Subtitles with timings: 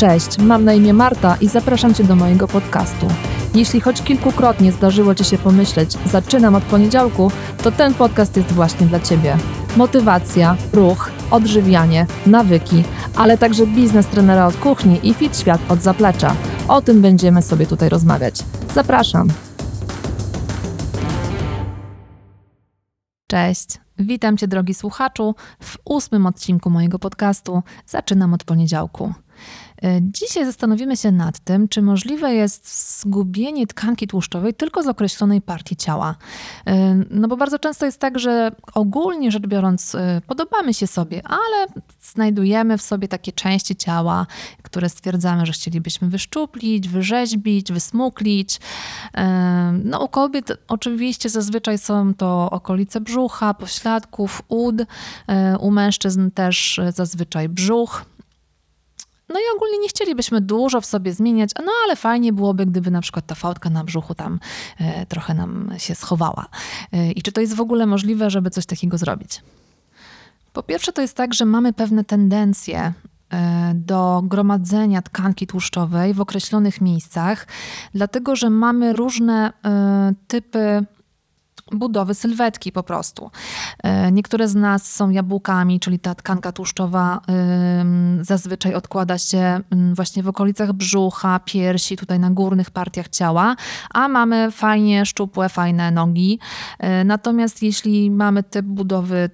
[0.00, 3.06] Cześć, mam na imię Marta i zapraszam Cię do mojego podcastu.
[3.54, 7.30] Jeśli choć kilkukrotnie zdarzyło Ci się pomyśleć, zaczynam od poniedziałku,
[7.62, 9.36] to ten podcast jest właśnie dla Ciebie.
[9.76, 12.84] Motywacja, ruch, odżywianie, nawyki,
[13.16, 16.36] ale także biznes trenera od kuchni i fit świat od zaplecza.
[16.68, 18.44] O tym będziemy sobie tutaj rozmawiać.
[18.74, 19.28] Zapraszam.
[23.26, 23.80] Cześć.
[23.98, 27.62] Witam Cię, drogi słuchaczu, w ósmym odcinku mojego podcastu.
[27.86, 29.14] Zaczynam od poniedziałku.
[29.84, 35.40] E, dzisiaj zastanowimy się nad tym, czy możliwe jest zgubienie tkanki tłuszczowej tylko z określonej
[35.40, 36.14] partii ciała.
[36.66, 41.22] E, no bo bardzo często jest tak, że ogólnie rzecz biorąc e, podobamy się sobie,
[41.24, 41.66] ale
[42.00, 44.26] znajdujemy w sobie takie części ciała,
[44.62, 48.60] które stwierdzamy, że chcielibyśmy wyszczuplić, wyrzeźbić, wysmuklić.
[49.84, 54.76] No u kobiet oczywiście zazwyczaj są to okolice brzucha, pośladków, ud.
[55.60, 58.04] U mężczyzn też zazwyczaj brzuch.
[59.30, 63.00] No i ogólnie nie chcielibyśmy dużo w sobie zmieniać, no ale fajnie byłoby, gdyby na
[63.00, 64.40] przykład ta fałdka na brzuchu tam
[64.78, 66.46] e, trochę nam się schowała.
[66.92, 69.42] E, I czy to jest w ogóle możliwe, żeby coś takiego zrobić?
[70.52, 72.92] Po pierwsze, to jest tak, że mamy pewne tendencje
[73.30, 77.46] e, do gromadzenia tkanki tłuszczowej w określonych miejscach,
[77.94, 79.52] dlatego że mamy różne
[80.28, 80.86] typy
[81.72, 83.30] budowy sylwetki po prostu.
[83.82, 87.20] E, niektóre z nas są jabłkami, czyli ta tkanka tłuszczowa
[88.20, 89.60] zazwyczaj odkłada się
[89.92, 93.56] właśnie w okolicach brzucha, piersi, tutaj na górnych partiach ciała,
[93.94, 96.38] a mamy fajnie szczupłe, fajne nogi.
[96.78, 99.30] E, natomiast jeśli mamy typ budowy e,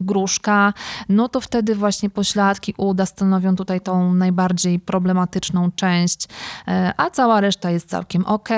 [0.00, 0.72] gruszka,
[1.08, 6.28] no to wtedy właśnie pośladki uda stanowią tutaj tą najbardziej problematyczną część,
[6.96, 8.48] a cała reszta jest całkiem ok.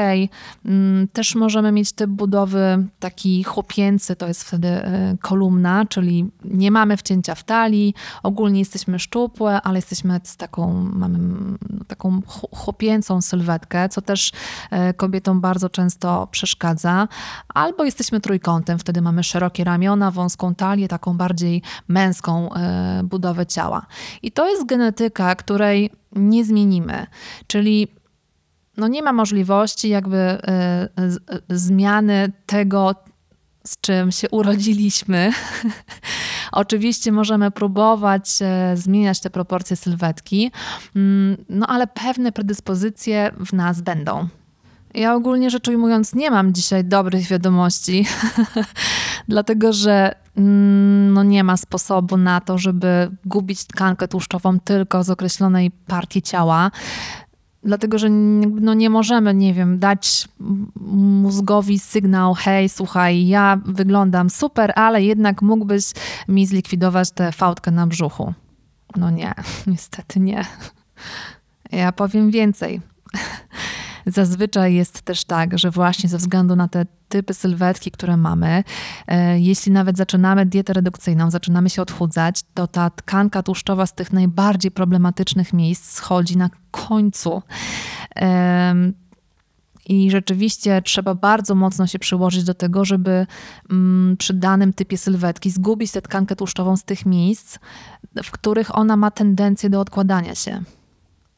[1.12, 6.96] Też możemy mieć typ budowy taki chłopięcy, to jest wtedy e, kolumna, czyli nie mamy
[6.96, 11.18] wcięcia w talii, ogólnie jesteśmy szczupłe, ale jesteśmy z taką, mamy
[11.70, 14.32] no, taką chłopięcą sylwetkę, co też
[14.70, 17.08] e, kobietom bardzo często przeszkadza.
[17.54, 23.86] Albo jesteśmy trójkątem, wtedy mamy szerokie ramiona, wąską talię, taką bardziej męską e, budowę ciała.
[24.22, 27.06] I to jest genetyka, której nie zmienimy.
[27.46, 27.88] Czyli
[28.76, 30.88] no nie ma możliwości jakby e,
[31.50, 32.94] zmiany tego,
[33.66, 35.30] z czym się urodziliśmy.
[36.52, 40.50] Oczywiście możemy próbować e, zmieniać te proporcje sylwetki,
[40.96, 44.28] mm, no ale pewne predyspozycje w nas będą.
[44.94, 48.06] Ja ogólnie rzecz ujmując, nie mam dzisiaj dobrych wiadomości,
[49.28, 55.10] dlatego że mm, no nie ma sposobu na to, żeby gubić tkankę tłuszczową tylko z
[55.10, 56.70] określonej partii ciała
[57.64, 58.10] dlatego że
[58.60, 60.28] no nie możemy, nie wiem, dać
[60.86, 65.84] mózgowi sygnał, hej, słuchaj, ja wyglądam super, ale jednak mógłbyś
[66.28, 68.34] mi zlikwidować tę fałdkę na brzuchu.
[68.96, 69.34] No nie,
[69.66, 70.44] niestety nie.
[71.72, 72.80] Ja powiem więcej.
[74.06, 78.64] Zazwyczaj jest też tak, że właśnie ze względu na te typy sylwetki, które mamy,
[79.06, 84.12] e, jeśli nawet zaczynamy dietę redukcyjną, zaczynamy się odchudzać, to ta tkanka tłuszczowa z tych
[84.12, 87.42] najbardziej problematycznych miejsc schodzi na końcu.
[89.86, 93.26] I rzeczywiście trzeba bardzo mocno się przyłożyć do tego, żeby
[93.70, 97.58] mm, przy danym typie sylwetki zgubić tę tkankę tłuszczową z tych miejsc,
[98.24, 100.62] w których ona ma tendencję do odkładania się.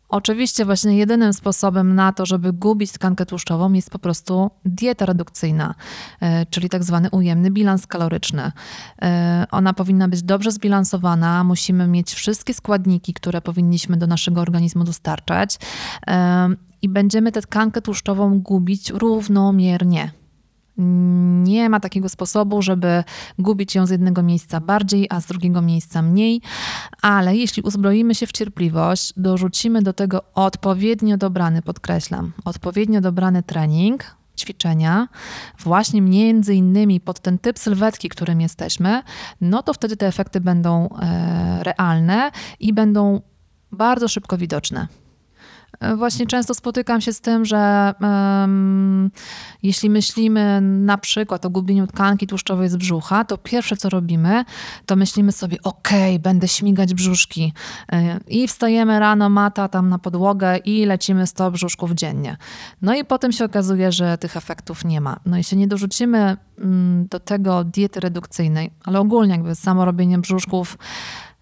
[0.08, 5.74] Oczywiście właśnie jedynym sposobem na to, żeby gubić tkankę tłuszczową jest po prostu dieta redukcyjna,
[6.20, 8.52] e, czyli tak zwany ujemny bilans kaloryczny.
[9.02, 14.84] E, ona powinna być dobrze zbilansowana, musimy mieć wszystkie składniki, które powinniśmy do naszego organizmu
[14.84, 15.58] dostarczać
[16.06, 16.48] e,
[16.82, 20.10] i będziemy tę tkankę tłuszczową gubić równomiernie.
[20.78, 23.04] Nie ma takiego sposobu, żeby
[23.38, 26.40] gubić ją z jednego miejsca bardziej, a z drugiego miejsca mniej,
[27.02, 34.16] ale jeśli uzbroimy się w cierpliwość, dorzucimy do tego odpowiednio dobrany, podkreślam, odpowiednio dobrany trening,
[34.38, 35.08] ćwiczenia,
[35.58, 39.02] właśnie między innymi pod ten typ sylwetki, którym jesteśmy,
[39.40, 43.20] no to wtedy te efekty będą e, realne i będą
[43.72, 44.86] bardzo szybko widoczne.
[45.96, 49.10] Właśnie często spotykam się z tym, że um,
[49.62, 54.44] jeśli myślimy na przykład o gubieniu tkanki tłuszczowej z brzucha, to pierwsze co robimy,
[54.86, 57.52] to myślimy sobie, okej, okay, będę śmigać brzuszki.
[57.92, 62.36] E, I wstajemy rano, mata tam na podłogę i lecimy 100 brzuszków dziennie.
[62.82, 65.16] No i potem się okazuje, że tych efektów nie ma.
[65.26, 70.18] No i się nie dorzucimy mm, do tego diety redukcyjnej, ale ogólnie jakby samo robienie
[70.18, 70.78] brzuszków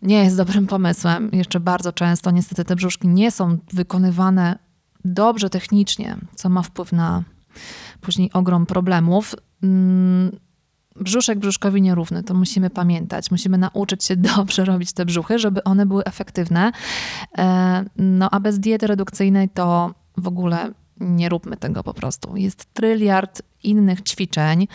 [0.05, 1.31] nie jest dobrym pomysłem.
[1.33, 4.59] Jeszcze bardzo często niestety te brzuszki nie są wykonywane
[5.05, 7.23] dobrze technicznie, co ma wpływ na
[8.01, 9.35] później ogrom problemów.
[9.63, 10.31] Mm,
[10.97, 13.31] brzuszek brzuszkowi nierówny, to musimy pamiętać.
[13.31, 16.73] Musimy nauczyć się dobrze robić te brzuchy, żeby one były efektywne.
[17.39, 22.37] E, no a bez diety redukcyjnej to w ogóle nie róbmy tego po prostu.
[22.37, 24.69] Jest tryliard innych ćwiczeń,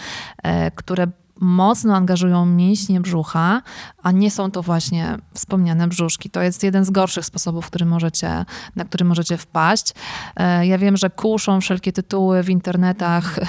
[0.43, 1.07] e, które
[1.39, 3.61] mocno angażują mięśnie brzucha,
[4.03, 6.29] a nie są to właśnie wspomniane brzuszki.
[6.29, 8.45] To jest jeden z gorszych sposobów, który możecie,
[8.75, 9.93] na który możecie wpaść.
[10.35, 13.39] E, ja wiem, że kuszą wszelkie tytuły w internetach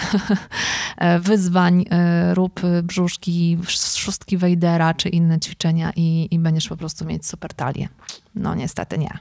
[1.20, 7.26] wyzwań e, rób brzuszki, szóstki Wejdera czy inne ćwiczenia i, i będziesz po prostu mieć
[7.26, 7.88] super talię.
[8.34, 9.18] No niestety nie.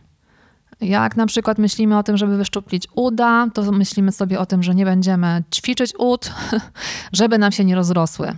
[0.82, 4.76] Jak na przykład myślimy o tym, żeby wyszczuplić uda, to myślimy sobie o tym, że
[4.76, 6.32] nie będziemy ćwiczyć ud,
[7.14, 8.38] żeby nam się nie rozrosły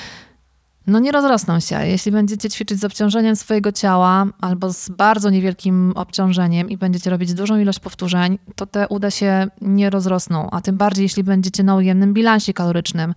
[0.91, 1.87] no nie rozrosną się.
[1.87, 7.33] Jeśli będziecie ćwiczyć z obciążeniem swojego ciała albo z bardzo niewielkim obciążeniem i będziecie robić
[7.33, 11.75] dużą ilość powtórzeń, to te uda się nie rozrosną, a tym bardziej jeśli będziecie na
[11.75, 13.13] ujemnym bilansie kalorycznym.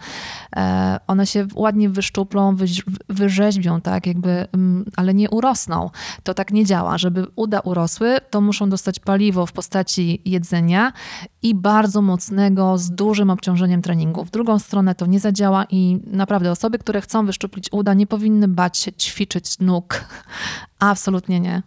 [0.56, 2.56] E, one się ładnie wyszczuplą,
[3.08, 5.90] wyrzeźbią, tak jakby, mm, ale nie urosną.
[6.22, 6.98] To tak nie działa.
[6.98, 10.92] Żeby uda urosły, to muszą dostać paliwo w postaci jedzenia
[11.42, 14.24] i bardzo mocnego, z dużym obciążeniem treningu.
[14.24, 18.48] W drugą stronę to nie zadziała i naprawdę osoby, które chcą wyszczuplić uda, nie powinny
[18.48, 20.04] bać się ćwiczyć nóg.
[20.78, 21.62] Absolutnie nie.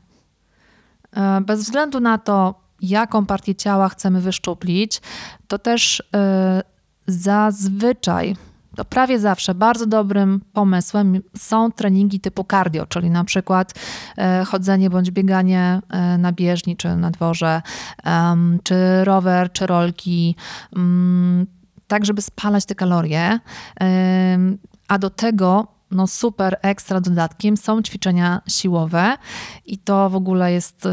[1.15, 5.01] E, bez względu na to, jaką partię ciała chcemy wyszczuplić,
[5.47, 6.61] to też e,
[7.07, 8.35] zazwyczaj
[8.75, 13.73] to prawie zawsze bardzo dobrym pomysłem są treningi typu cardio, czyli na przykład
[14.17, 15.81] e, chodzenie bądź bieganie
[16.17, 17.61] na bieżni czy na dworze,
[18.63, 20.35] czy rower, czy rolki,
[20.75, 21.47] mm,
[21.87, 23.39] tak żeby spalać te kalorie.
[24.87, 29.17] A do tego no super ekstra dodatkiem są ćwiczenia siłowe
[29.65, 30.87] i to w ogóle jest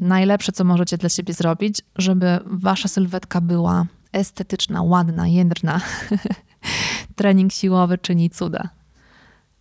[0.00, 5.80] najlepsze, co możecie dla siebie zrobić, żeby wasza sylwetka była estetyczna, ładna, jędrna.
[7.16, 8.68] trening siłowy czyni cuda.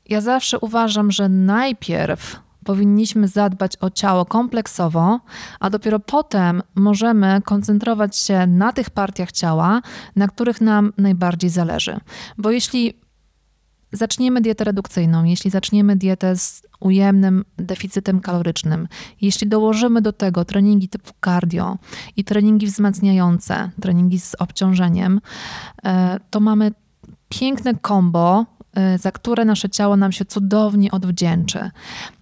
[0.06, 5.20] Ja zawsze uważam, że najpierw powinniśmy zadbać o ciało kompleksowo,
[5.60, 9.82] a dopiero potem możemy koncentrować się na tych partiach ciała,
[10.16, 12.00] na których nam najbardziej zależy.
[12.38, 12.94] Bo jeśli
[13.92, 18.88] zaczniemy dietę redukcyjną, jeśli zaczniemy dietę z ujemnym deficytem kalorycznym,
[19.22, 21.78] jeśli dołożymy do tego treningi typu cardio
[22.18, 25.22] i treningi wzmacniające, treningi z obciążeniem,
[25.86, 26.72] e, to mamy
[27.30, 28.46] piękne kombo,
[28.96, 31.72] y, za które nasze ciało nam się cudownie odwdzięczy.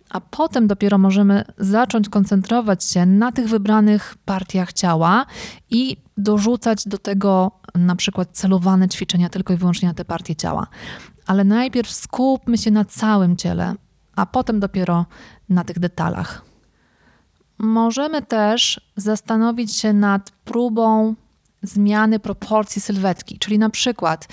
[0.10, 5.26] A potem dopiero możemy zacząć koncentrować się na tych wybranych partiach ciała
[5.70, 10.68] i dorzucać do tego na przykład celowane ćwiczenia tylko i wyłącznie na te partie ciała.
[11.26, 13.76] Ale najpierw skupmy się na całym ciele,
[14.16, 15.06] a potem dopiero
[15.50, 16.46] na tych detalach.
[17.58, 21.16] Możemy też zastanowić się nad próbą
[21.64, 23.40] zmiany proporcji sylwetki.
[23.40, 24.28] Czyli na przykład,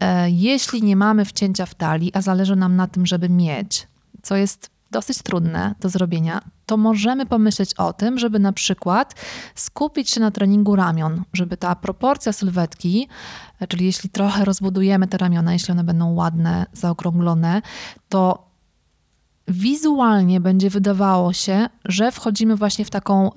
[0.00, 3.88] e, jeśli nie mamy wcięcia w talii, a zależy nam na tym, żeby mieć,
[4.22, 9.14] co jest dosyć trudne do zrobienia, to możemy pomyśleć o tym, żeby na przykład
[9.54, 13.08] skupić się na treningu ramion, żeby ta proporcja sylwetki,
[13.68, 17.62] czyli jeśli trochę rozbudujemy te ramiona, jeśli one będą ładne, zaokrąglone,
[18.08, 18.48] to
[19.48, 23.30] wizualnie będzie wydawało się, że wchodzimy właśnie w taką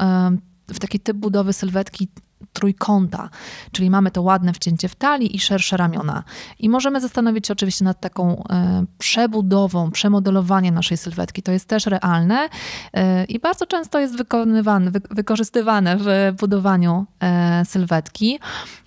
[0.73, 2.07] w taki typ budowy sylwetki
[2.53, 3.30] trójkąta,
[3.71, 6.24] czyli mamy to ładne wcięcie w talii i szersze ramiona.
[6.59, 11.44] I możemy zastanowić się oczywiście nad taką e, przebudową, przemodelowaniem naszej sylwetki.
[11.44, 12.50] To jest też realne
[12.94, 18.39] e, i bardzo często jest wykonywane, wy, wykorzystywane w budowaniu e, sylwetki.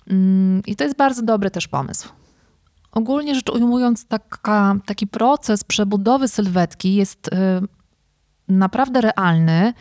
[0.09, 2.09] Mm, I to jest bardzo dobry też pomysł.
[2.91, 7.29] Ogólnie rzecz ujmując, taka, taki proces przebudowy sylwetki jest
[8.47, 9.73] naprawdę realny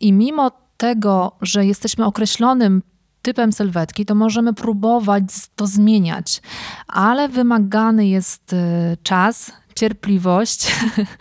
[0.00, 2.82] i mimo tego, że jesteśmy określonym
[3.22, 5.24] typem sylwetki, to możemy próbować
[5.56, 6.42] to zmieniać,
[6.88, 8.56] ale wymagany jest y,
[9.02, 10.72] czas, cierpliwość,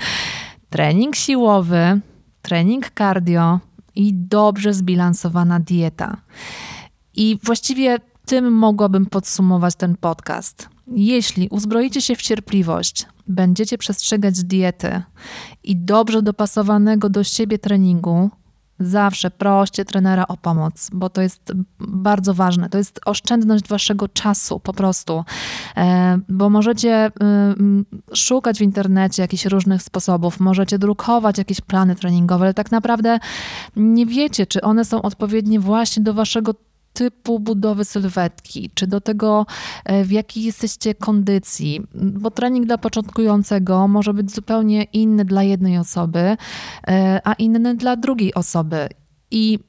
[0.70, 2.02] trening siłowy,
[2.42, 3.60] trening cardio
[3.96, 6.18] i dobrze zbilansowana dieta.
[7.16, 10.70] I właściwie tym mogłabym podsumować ten podcast.
[10.88, 15.02] Jeśli uzbroicie się w cierpliwość, będziecie przestrzegać diety
[15.64, 18.30] i dobrze dopasowanego do siebie treningu,
[18.82, 22.70] zawsze proście trenera o pomoc, bo to jest bardzo ważne.
[22.70, 25.24] To jest oszczędność waszego czasu po prostu,
[25.78, 32.46] e, bo możecie y, szukać w internecie jakichś różnych sposobów, możecie drukować jakieś plany treningowe,
[32.46, 33.20] ale tak naprawdę
[33.76, 36.54] nie wiecie, czy one są odpowiednie właśnie do waszego
[36.94, 39.46] typu budowy sylwetki, czy do tego,
[39.86, 45.78] e, w jakiej jesteście kondycji, bo trening dla początkującego może być zupełnie inny dla jednej
[45.78, 46.38] osoby,
[46.88, 48.90] e, a inny dla drugiej osoby.
[49.32, 49.60] I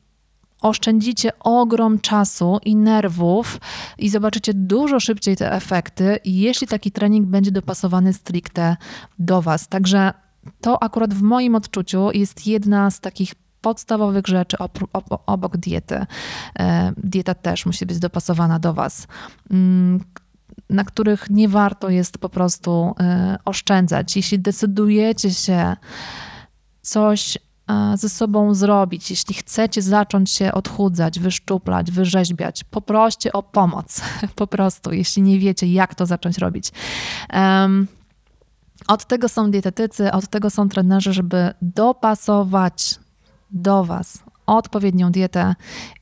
[0.63, 3.61] oszczędzicie ogrom czasu i nerwów
[3.99, 8.77] i zobaczycie dużo szybciej te efekty, jeśli taki trening będzie dopasowany stricte
[9.19, 9.69] do Was.
[9.69, 10.13] Także
[10.61, 14.57] to akurat w moim odczuciu jest jedna z takich podstawowych rzeczy
[15.27, 16.07] obok diety.
[16.59, 19.07] E, dieta też musi być dopasowana do Was,
[19.51, 20.01] mm,
[20.71, 24.17] na których nie warto jest po prostu e, oszczędzać.
[24.17, 25.77] Jeśli decydujecie się
[26.83, 27.39] coś
[27.71, 34.01] e, ze sobą zrobić, jeśli chcecie zacząć się odchudzać, wyszczuplać, wyrzeźbiać, poproście o pomoc.
[34.37, 36.73] Po prostu, jeśli nie wiecie, jak to zacząć robić.
[38.89, 42.99] Od tego są dietetycy, od tego są trenerzy, żeby dopasować
[43.53, 45.55] do Was odpowiednią dietę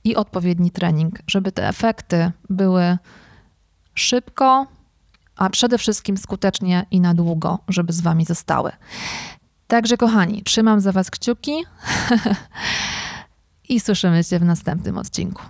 [0.04, 2.98] i odpowiedni trening, żeby te efekty były
[3.94, 4.66] szybko,
[5.36, 8.72] a przede wszystkim skutecznie i na długo, żeby z Wami zostały.
[9.66, 11.52] Także, kochani, trzymam za Was kciuki
[13.68, 15.42] i słyszymy się w następnym odcinku.